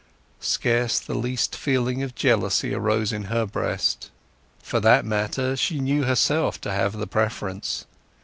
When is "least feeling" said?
1.13-2.01